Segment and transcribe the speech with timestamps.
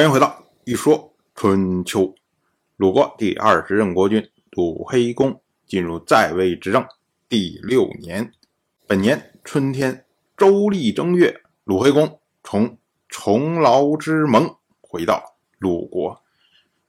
[0.00, 2.14] 欢迎回到一说春秋。
[2.78, 6.82] 鲁国第二十任国君鲁黑公进入在位执政
[7.28, 8.32] 第六年，
[8.86, 10.06] 本年春天
[10.38, 12.78] 周历正月，鲁黑公从
[13.10, 15.22] 重劳之盟回到
[15.58, 16.18] 鲁国。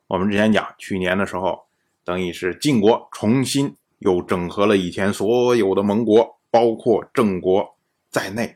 [0.07, 1.65] 我们之前讲，去年的时候，
[2.05, 7.75] 等于是晋国重新又整合了以前所有的盟国，包括郑国
[8.09, 8.55] 在内，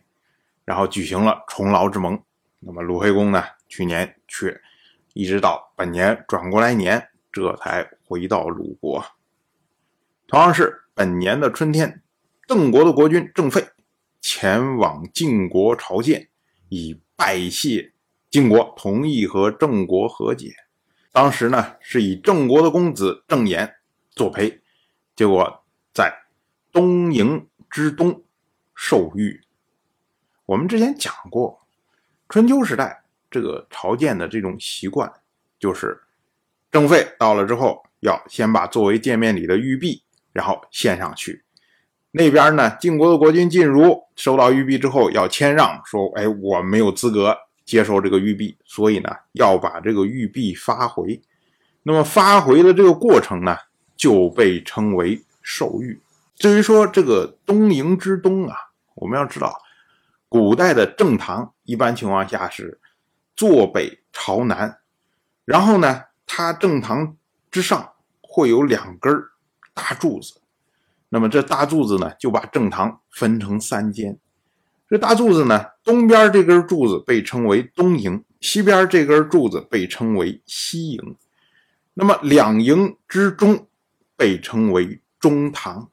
[0.63, 2.17] 然后举行了重劳之盟。
[2.61, 3.43] 那么鲁黑公呢？
[3.67, 4.61] 去年去，
[5.13, 9.03] 一直到本年转过来年，这才回到鲁国。
[10.27, 12.01] 同样是本年的春天，
[12.47, 13.67] 郑国的国君郑费
[14.21, 16.29] 前往晋国朝见，
[16.69, 17.93] 以拜谢
[18.29, 20.53] 晋国同意和郑国和解。
[21.11, 23.75] 当时呢，是以郑国的公子郑衍
[24.11, 24.61] 作陪，
[25.15, 26.13] 结果在
[26.71, 28.23] 东营之东
[28.73, 29.41] 受遇。
[30.45, 31.65] 我们之前讲过，
[32.27, 33.04] 春秋时代。
[33.35, 35.11] 这个朝见的这种习惯，
[35.59, 36.01] 就是
[36.71, 40.01] 郑费到了之后，要先把作为见面礼的玉璧，
[40.31, 41.43] 然后献上去。
[42.11, 51.21] 那边呢，晋国的国君晋如收到玉璧之后，要谦让，说：“哎，我没有资格接受这个玉璧，所以呢，要把这个玉璧发回。”
[51.83, 53.57] 那么发回的这个过程呢，
[53.97, 55.99] 就被称为受玉。
[56.37, 58.55] 至于说这个东营之东啊，
[58.93, 59.61] 我们要知道，
[60.29, 62.79] 古代的正堂一般情况下是。
[63.35, 64.79] 坐北朝南，
[65.43, 67.17] 然后呢，它正堂
[67.51, 69.13] 之上会有两根
[69.73, 70.41] 大柱子，
[71.09, 74.17] 那么这大柱子呢，就把正堂分成三间。
[74.87, 81.17] 这大柱子呢，东边这根柱子被称为东营，西边这根柱子被称为西营。
[81.95, 83.67] 那么两营之中
[84.15, 85.89] 被称为中堂。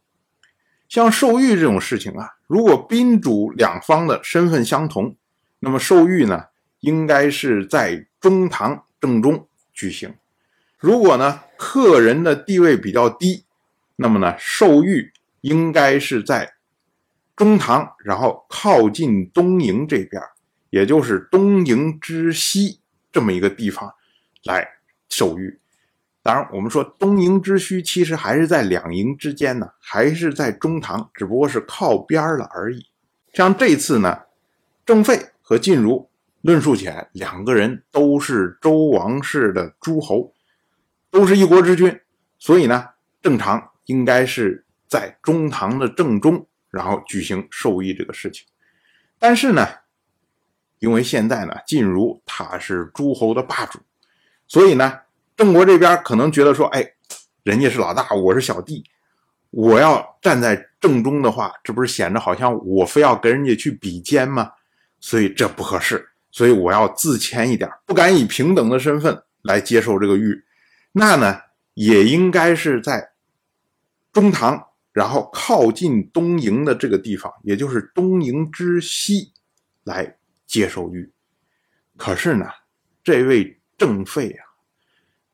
[0.88, 5.16] 像受玉这种事情啊，如果宾主两方的身份相同，
[5.60, 6.44] 那么受玉呢？
[6.82, 10.14] 应该是在中堂正中举行。
[10.78, 13.44] 如果呢，客人的地位比较低，
[13.94, 16.54] 那么呢，受玉应该是在
[17.36, 20.20] 中堂，然后靠近东营这边，
[20.70, 22.80] 也就是东营之西
[23.12, 23.94] 这么一个地方
[24.42, 24.66] 来
[25.08, 25.60] 受玉。
[26.20, 32.86] 当然，我们说东营之西，其实还是在两营之间呢，还是在中堂，只不过是靠边了而已。
[33.32, 34.22] 像这次呢，
[34.84, 36.08] 郑费和晋如。
[36.42, 40.34] 论述起来，两个人都是周王室的诸侯，
[41.10, 42.00] 都是一国之君，
[42.38, 42.88] 所以呢，
[43.22, 48.44] 正常应该是在中堂的正中，然后举行授意这个事情。
[49.20, 49.66] 但是呢，
[50.80, 53.78] 因为现在呢，晋如他是诸侯的霸主，
[54.48, 54.98] 所以呢，
[55.36, 56.84] 郑国这边可能觉得说，哎，
[57.44, 58.84] 人家是老大，我是小弟，
[59.50, 64.50] 我要站在正中的话，这不是显得好像我非要跟人家去比肩吗？
[64.98, 66.08] 所以这不合适。
[66.32, 70.42] 所以我要自谦一点，不敢以平等的身份来接受这个玉，
[70.92, 71.38] 那呢
[71.74, 73.12] 也应该是在
[74.12, 79.34] 中堂，然后靠近东营的这个地方，也就是东营之西
[79.84, 80.16] 来
[80.46, 81.12] 接受玉。
[81.98, 82.46] 可是呢，
[83.04, 84.42] 这位郑费啊，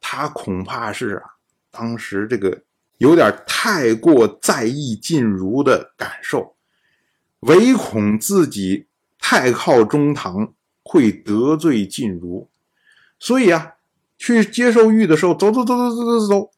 [0.01, 1.23] 他恐怕是啊，
[1.71, 2.65] 当时这个
[2.97, 6.57] 有点太过在意晋如的感受，
[7.41, 8.89] 唯恐自己
[9.21, 10.55] 太靠中堂。
[10.91, 12.49] 会得罪晋儒，
[13.19, 13.75] 所以啊，
[14.17, 16.51] 去接受玉的时候，走走走走走走走，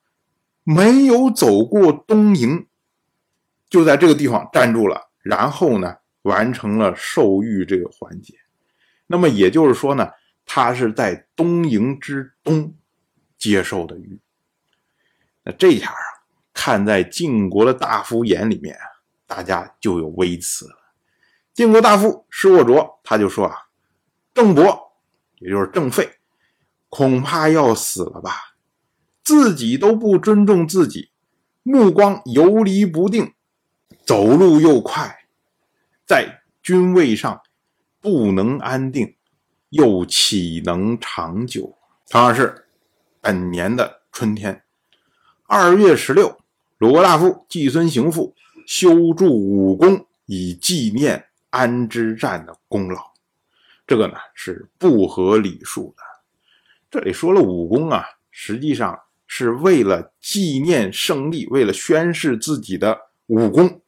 [0.62, 2.68] 没有走过东营，
[3.68, 8.34] 就在这个地方站住了，然后呢，完成了受玉这个环节。
[9.08, 10.08] 那么也就是说呢，
[10.46, 12.72] 他是在东营之东
[13.36, 14.20] 接受的玉。
[15.42, 15.98] 那这下啊，
[16.54, 18.84] 看在晋国的大夫眼里面啊，
[19.26, 20.76] 大家就有微词了。
[21.52, 23.56] 晋国大夫施沃卓他就说啊。
[24.32, 24.92] 郑伯，
[25.38, 26.18] 也就是郑废，
[26.88, 28.54] 恐怕要死了吧？
[29.22, 31.10] 自己都不尊重自己，
[31.62, 33.34] 目光游离不定，
[34.04, 35.24] 走路又快，
[36.06, 37.42] 在君位上
[38.00, 39.14] 不能安定，
[39.68, 41.76] 又岂能长久？
[42.08, 42.66] 同样是
[43.20, 44.62] 本年的春天，
[45.44, 46.40] 二月十六，
[46.78, 48.34] 鲁国大夫季孙行父
[48.66, 53.09] 修筑武功，以纪念安之战的功劳。
[53.90, 56.02] 这个呢是不合礼数的。
[56.88, 58.96] 这里说了武功啊，实际上
[59.26, 62.96] 是为了纪念胜利，为了宣示自己的
[63.26, 63.82] 武功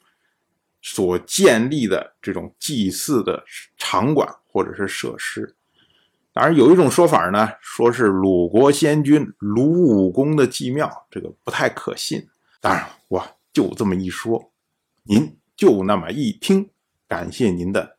[0.81, 3.45] 所建立的这种祭祀的
[3.77, 5.55] 场馆或者是设施。
[6.33, 12.29] 当然，有一种说法呢，说是鲁国先君鲁武公的祭庙，这个不太可信。
[12.61, 14.51] 当然，我就这么一说，
[15.05, 16.69] 您就那么一听，
[17.07, 17.99] 感谢您的。